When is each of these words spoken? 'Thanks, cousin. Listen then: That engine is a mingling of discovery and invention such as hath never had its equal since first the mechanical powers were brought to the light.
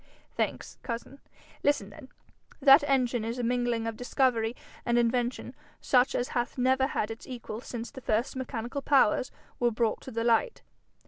'Thanks, 0.35 0.79
cousin. 0.81 1.19
Listen 1.61 1.91
then: 1.91 2.09
That 2.59 2.83
engine 2.87 3.23
is 3.23 3.37
a 3.37 3.43
mingling 3.43 3.85
of 3.85 3.95
discovery 3.95 4.55
and 4.83 4.97
invention 4.97 5.53
such 5.79 6.15
as 6.15 6.29
hath 6.29 6.57
never 6.57 6.87
had 6.87 7.11
its 7.11 7.27
equal 7.27 7.61
since 7.61 7.91
first 7.91 8.33
the 8.33 8.39
mechanical 8.39 8.81
powers 8.81 9.29
were 9.59 9.69
brought 9.69 10.01
to 10.01 10.09
the 10.09 10.23
light. 10.23 10.63